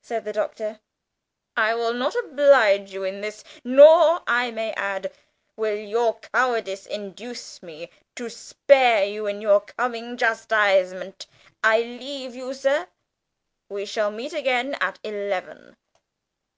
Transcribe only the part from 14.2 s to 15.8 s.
again at eleven!"